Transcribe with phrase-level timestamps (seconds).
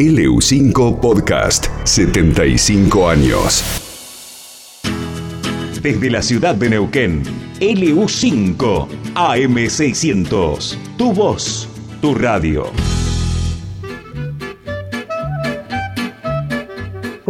[0.00, 3.62] LU5 Podcast, 75 años.
[5.82, 7.22] Desde la ciudad de Neuquén,
[7.60, 10.78] LU5 AM600.
[10.96, 11.68] Tu voz,
[12.00, 12.72] tu radio.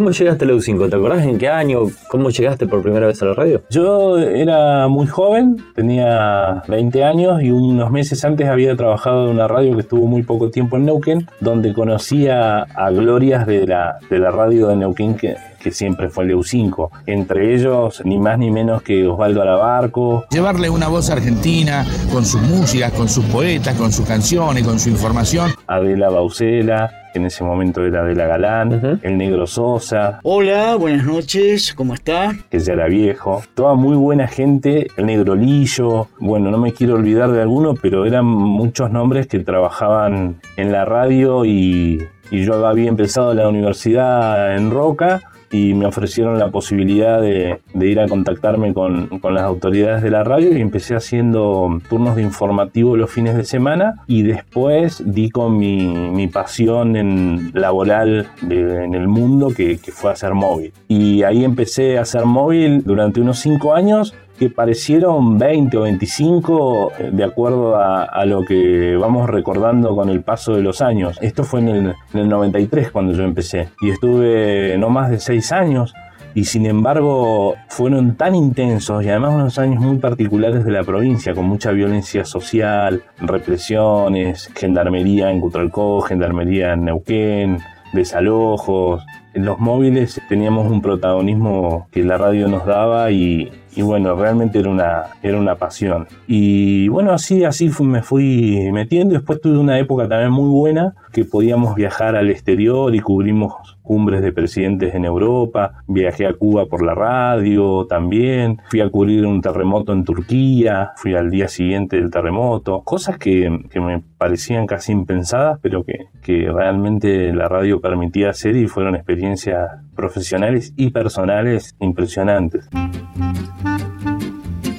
[0.00, 0.88] ¿Cómo llegaste a la U5?
[0.88, 1.80] ¿Te acordás en qué año?
[2.08, 3.60] ¿Cómo llegaste por primera vez a la radio?
[3.68, 9.46] Yo era muy joven, tenía 20 años y unos meses antes había trabajado en una
[9.46, 14.18] radio que estuvo muy poco tiempo en Neuquén, donde conocía a glorias de la, de
[14.18, 16.88] la radio de Neuquén que, que siempre fue el EU5.
[17.04, 20.24] Entre ellos, ni más ni menos que Osvaldo Alabarco.
[20.30, 24.88] Llevarle una voz argentina con sus músicas, con sus poetas, con sus canciones, con su
[24.88, 25.50] información.
[25.66, 30.20] Adela Bausela, que en ese momento era Adela Galán, el Negro Sosa.
[30.22, 32.34] Hola, buenas noches, ¿cómo está?
[32.50, 33.42] Que ya era viejo.
[33.54, 36.08] Toda muy buena gente, el Negro Lillo.
[36.18, 40.84] Bueno, no me quiero olvidar de alguno, pero eran muchos nombres que trabajaban en la
[40.84, 47.20] radio y, y yo había empezado la universidad en Roca y me ofrecieron la posibilidad
[47.20, 52.22] de, ir a contactarme con, las autoridades de la radio y empecé haciendo turnos de
[52.22, 59.08] informativo los fines de semana y después di con mi, pasión en laboral en el
[59.08, 60.72] mundo que, que fue hacer móvil.
[60.86, 66.92] Y ahí empecé a hacer móvil durante unos cinco años que parecieron 20 o 25
[66.98, 71.18] eh, de acuerdo a, lo que vamos recordando con el paso de los años.
[71.20, 71.68] Esto fue en
[72.14, 75.92] el, 93 cuando yo empecé y estuve no más de 6 años
[76.34, 81.34] y sin embargo fueron tan intensos y además unos años muy particulares de la provincia,
[81.34, 87.58] con mucha violencia social, represiones, gendarmería en Cutralcó, gendarmería en Neuquén,
[87.92, 89.04] desalojos.
[89.34, 94.58] En los móviles teníamos un protagonismo que la radio nos daba y, y bueno, realmente
[94.58, 96.08] era una, era una pasión.
[96.26, 99.14] Y bueno, así, así me fui metiendo.
[99.14, 104.22] Después tuve una época también muy buena que podíamos viajar al exterior y cubrimos cumbres
[104.22, 105.82] de presidentes en Europa.
[105.86, 108.60] Viajé a Cuba por la radio también.
[108.70, 110.92] Fui a cubrir un terremoto en Turquía.
[110.96, 112.82] Fui al día siguiente del terremoto.
[112.82, 118.56] Cosas que, que me parecían casi impensadas, pero que, que realmente la radio permitía hacer
[118.56, 122.68] y fueron experiencias profesionales y personales impresionantes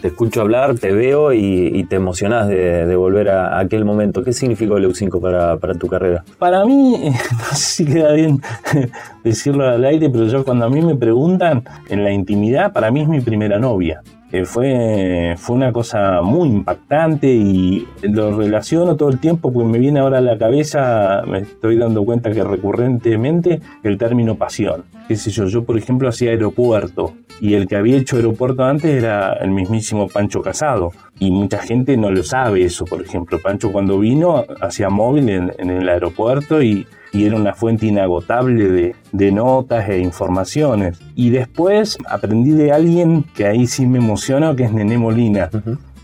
[0.00, 4.22] te escucho hablar, te veo y, te emocionás de, volver a, aquel momento.
[4.22, 6.24] ¿Qué significó el EU5 para, para, tu carrera?
[6.38, 6.96] Para mí,
[7.32, 8.40] no sé si queda bien
[9.24, 13.02] decirlo al aire, pero yo cuando a mí me preguntan en la intimidad, para mí
[13.02, 14.02] es mi primera novia.
[14.30, 19.78] Eh, fue, fue una cosa muy impactante y lo relaciono todo el tiempo porque me
[19.78, 24.84] viene ahora a la cabeza, me estoy dando cuenta que recurrentemente el término pasión.
[25.08, 28.90] Qué sé yo, yo por ejemplo hacía aeropuerto y el que había hecho aeropuerto antes
[28.90, 33.38] era el mismísimo Pancho Casado y mucha gente no lo sabe eso, por ejemplo.
[33.40, 39.32] Pancho cuando vino hacía móvil en el aeropuerto y y era una fuente inagotable de,
[39.32, 40.98] notas e informaciones.
[41.14, 45.50] Y después aprendí de alguien que ahí sí me emocionó, que es Nené Molina.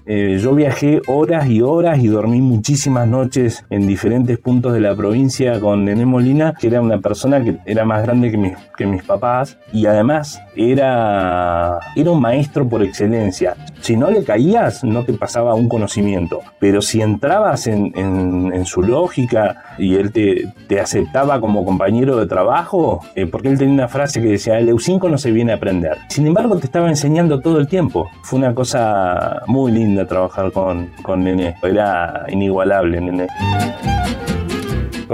[0.07, 4.95] Eh, yo viajé horas y horas y dormí muchísimas noches en diferentes puntos de la
[4.95, 9.03] provincia con Nené Molina, que era una persona que era más grande que que mis
[9.03, 13.57] papás y además era, era un maestro por excelencia.
[13.85, 19.63] Si no le caías, no te pasaba un conocimiento, pero si entrabas en, su lógica
[19.77, 24.23] y él te, te, aceptaba como compañero de trabajo, eh, porque él tenía una frase
[24.23, 25.99] que decía, el EU5 no se viene a aprender.
[26.09, 28.09] Sin embargo, te estaba enseñando todo el tiempo.
[28.23, 30.89] Fue una cosa muy linda trabajar con
[31.23, 31.57] Nene.
[31.63, 33.27] Era inigualable, Nene.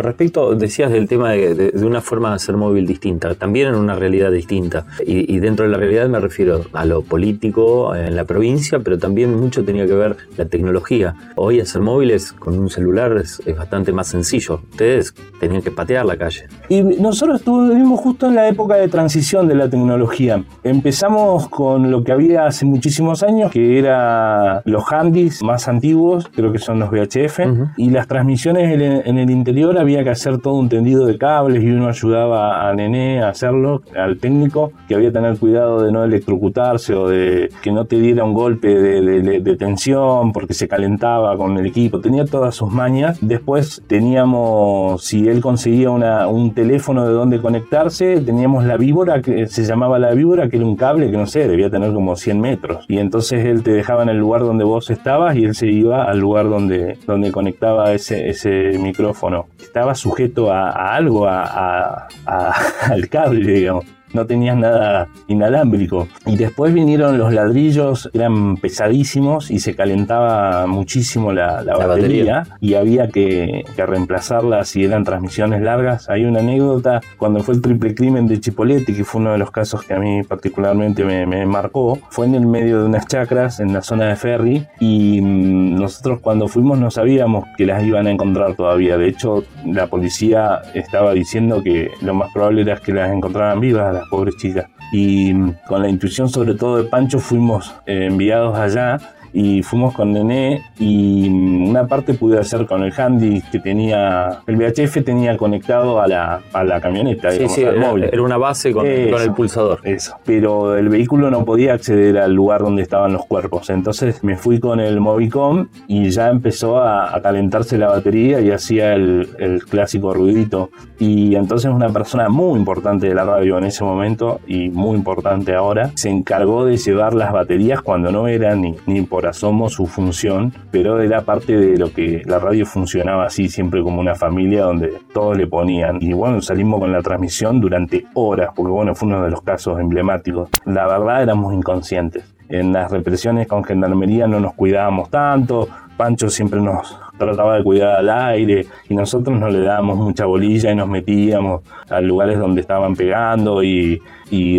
[0.01, 3.97] Con respecto, decías del tema de, una forma de hacer móvil distinta, también en una
[3.97, 4.87] realidad distinta.
[5.07, 9.39] Y, dentro de la realidad me refiero a lo político en la provincia, pero también
[9.39, 11.17] mucho tenía que ver la tecnología.
[11.37, 14.63] Hoy hacer móviles con un celular es, bastante más sencillo.
[14.71, 16.47] Ustedes tenían que patear la calle.
[16.71, 20.43] Y nosotros estuvimos justo en la época de transición de la tecnología.
[20.65, 26.53] Empezamos con lo que había hace muchísimos años, que era los handys más antiguos, creo
[26.53, 27.41] que son los VHF,
[27.77, 31.71] y las transmisiones en el interior había que hacer todo un tendido de cables y
[31.71, 36.05] uno ayudaba a Nené a hacerlo, al técnico, que había que tener cuidado de no
[36.05, 41.59] electrocutarse o de que no te diera un golpe de, tensión porque se calentaba con
[41.59, 42.01] el equipo.
[42.01, 43.19] Tenía todas sus mañas.
[43.21, 49.49] Después teníamos, si él conseguía una, un teléfono de donde conectarse, teníamos la víbora, que
[49.49, 52.41] se llamaba la víbora, que era un cable que no sé, debía tener como 100
[52.41, 52.85] metros.
[52.89, 56.05] Y entonces él te dejaba en el lugar donde vos estabas y él se iba
[56.05, 62.09] al lugar donde, donde conectaba ese, ese micrófono estaba sujeto a, algo, a,
[62.83, 63.85] al cable, digamos.
[64.13, 66.09] No tenías nada inalámbrico.
[66.27, 73.09] Y después vinieron los ladrillos, eran pesadísimos y se calentaba muchísimo la, batería, y había
[73.09, 76.09] que, reemplazarla si eran transmisiones largas.
[76.11, 79.51] Hay una anécdota cuando fue el triple crimen de Chipoletti, que fue uno de los
[79.51, 83.61] casos que a mí particularmente me, me marcó, fue en el medio de unas chacras
[83.61, 88.07] en la zona de Ferry y mm, nosotros cuando fuimos no sabíamos que las iban
[88.07, 88.97] a encontrar todavía.
[88.97, 94.00] De hecho, la policía estaba diciendo que lo más probable era que las encontraran vivas,
[94.01, 94.67] las pobres chicas.
[94.93, 98.99] Y mm, con la intuición sobre todo de Pancho fuimos eh, enviados allá
[99.33, 104.57] y fuimos con Nené y una parte pude hacer con el handy que tenía, el
[104.57, 108.05] VHF tenía conectado a la, a la camioneta, sí, sí, era, móvil.
[108.05, 109.81] Era una base con, el pulsador.
[109.85, 114.37] Eso, pero el vehículo no podía acceder al lugar donde estaban los cuerpos, entonces me
[114.37, 119.63] fui con el Movicom y ya empezó a, calentarse la batería y hacía el, el
[119.65, 120.71] clásico ruidito.
[120.99, 125.55] Y entonces una persona muy importante de la radio en ese momento y muy importante
[125.55, 129.87] ahora se encargó de llevar las baterías cuando no eran ni, ni por asomo su
[129.87, 134.65] función, pero era parte de lo que la radio funcionaba así, siempre como una familia
[134.65, 135.99] donde todos le ponían.
[136.01, 139.79] Y bueno, salimos con la transmisión durante horas, porque bueno, fue uno de los casos
[139.81, 140.49] emblemáticos.
[140.65, 142.25] La verdad éramos inconscientes.
[142.49, 147.99] En las represiones con gendarmería no nos cuidábamos tanto, Pancho siempre nos trataba de cuidar
[147.99, 152.63] al aire y nosotros no le dábamos mucha bolilla y nos metíamos a lugares donde
[152.63, 154.01] estaban pegando y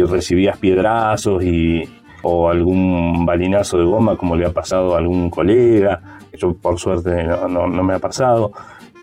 [0.07, 1.89] recibías piedrazos y,
[2.23, 6.01] o algún balinazo de goma como le ha pasado a algún colega.
[6.37, 8.51] Yo por suerte no, me ha pasado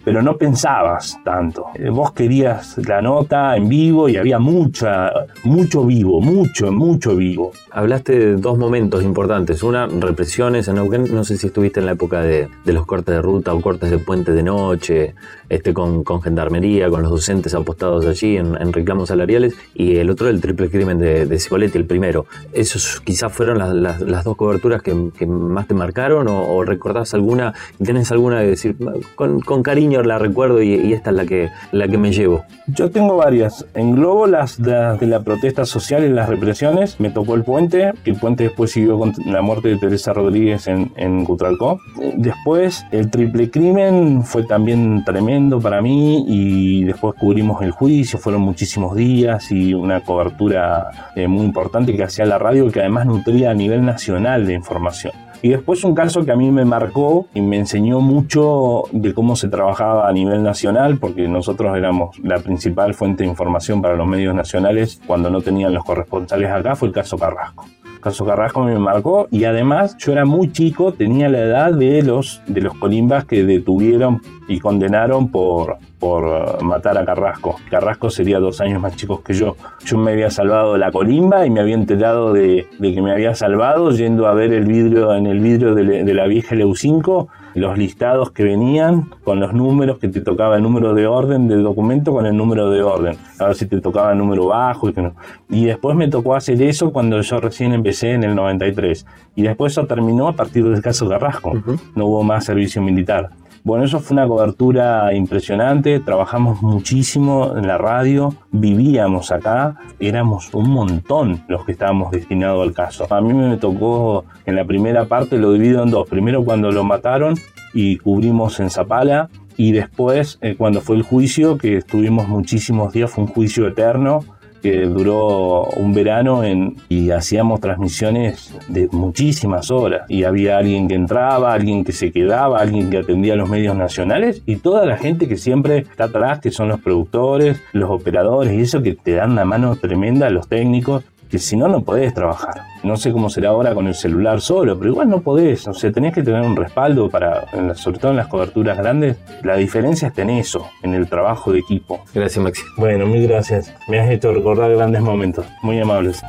[0.09, 1.67] pero no pensabas tanto.
[1.75, 5.13] Eh, vos querías la nota en vivo y había mucha,
[5.45, 7.53] mucho vivo, mucho, mucho vivo.
[7.71, 9.63] Hablaste de dos momentos importantes.
[9.63, 11.15] Una, represiones en Neuquén.
[11.15, 13.99] No sé si estuviste en la época de, los cortes de ruta o cortes de
[13.99, 15.15] puente de noche,
[15.51, 19.55] este, con, con gendarmería, con los docentes apostados allí en, reclamos salariales.
[19.75, 22.25] Y el otro, el triple crimen de, de el primero.
[22.55, 24.95] Esos quizás fueron las, dos coberturas que,
[25.27, 27.53] más te marcaron o, recordás alguna,
[27.85, 28.77] tenés alguna de decir,
[29.15, 32.45] con, cariño la recuerdo y, esta es la que, la que me llevo.
[32.67, 33.67] Yo tengo varias.
[33.75, 37.00] Englobo las de, de la protesta social y las represiones.
[37.00, 40.67] Me tocó el puente que el puente después siguió con la muerte de Teresa Rodríguez
[40.67, 41.81] en, en Cutralcó.
[42.17, 48.43] Después, el triple crimen fue también tremendo para mí y después cubrimos el juicio, fueron
[48.43, 53.50] muchísimos días y una cobertura eh, muy importante que hacía la radio que además nutría
[53.50, 55.12] a nivel nacional de información.
[55.41, 59.37] Y después un caso que a mí me marcó y me enseñó mucho de cómo
[59.37, 64.06] se trabajaba a nivel nacional, porque nosotros éramos la principal fuente de información para los
[64.06, 67.67] medios nacionales cuando no tenían los corresponsales acá, fue el caso Carrasco.
[67.85, 72.02] El caso Carrasco me marcó y además yo era muy chico, tenía la edad de
[72.02, 77.56] los, de los colimbas que detuvieron y condenaron por, por matar a Carrasco.
[77.70, 79.56] Carrasco sería dos años más chico que yo.
[79.85, 83.35] Yo me había salvado de la colimba y me había enterado de, que me había
[83.35, 87.26] salvado yendo a ver el vidrio en el vidrio de, la vieja LEU5
[87.59, 91.63] los listados que venían con los números que te tocaba el número de orden del
[91.63, 93.17] documento con el número de orden.
[93.39, 95.15] A ver si te tocaba el número bajo y que no.
[95.49, 99.07] Y después me tocó hacer eso cuando yo recién empecé en el 93.
[99.37, 101.53] Y después eso terminó a partir del caso Carrasco.
[101.95, 103.31] No hubo más servicio militar.
[103.65, 110.71] Bueno, eso fue una cobertura impresionante, trabajamos muchísimo en la radio, vivíamos acá, éramos un
[110.71, 113.07] montón los que estábamos destinados al caso.
[113.13, 116.85] A mí me tocó en la primera parte, lo divido en dos, primero cuando lo
[116.85, 117.35] mataron
[117.75, 123.11] y cubrimos en Zapala y después eh, cuando fue el juicio, que estuvimos muchísimos días,
[123.11, 124.25] fue un juicio eterno
[124.62, 130.03] que duró un verano en, y hacíamos transmisiones de muchísimas horas.
[130.09, 133.77] Y había alguien que entraba, alguien que se quedaba, alguien que atendía a los medios
[133.77, 138.53] nacionales y toda la gente que siempre está atrás, que son los productores, los operadores
[138.55, 142.14] y eso que te dan la mano tremenda los técnicos que si no, no podés
[142.14, 142.62] trabajar.
[142.82, 145.66] No sé cómo será ahora con el celular solo, pero igual no podés.
[145.68, 149.16] O sea, tenés que tener un respaldo para, sobre todo en las coberturas grandes.
[149.42, 152.04] La diferencia está en eso, en el trabajo de equipo.
[152.14, 152.62] Gracias, Maxi.
[152.76, 153.75] Bueno, mil gracias.
[153.88, 155.44] Me has hecho recordar grandes momentos.
[155.62, 156.23] Muy amables.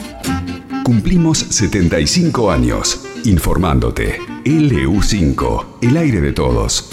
[0.83, 4.17] Cumplimos 75 años informándote.
[4.43, 6.89] LU5, el aire de todos.